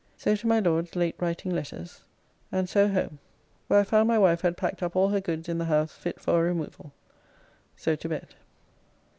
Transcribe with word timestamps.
So 0.17 0.35
to 0.35 0.47
my 0.47 0.59
Lord's 0.59 0.95
late 0.95 1.13
writing 1.19 1.53
letters, 1.53 2.01
and 2.51 2.67
so 2.67 2.87
home, 2.87 3.19
where 3.67 3.79
I 3.79 3.83
found 3.83 4.07
my 4.07 4.17
wife 4.17 4.41
had 4.41 4.57
packed 4.57 4.81
up 4.81 4.95
all 4.95 5.09
her 5.09 5.21
goods 5.21 5.47
in 5.47 5.59
the 5.59 5.65
house 5.65 5.91
fit 5.93 6.19
for 6.19 6.39
a 6.39 6.41
removal. 6.47 6.91
So 7.77 7.95
to 7.95 8.09
bed. 8.09 8.29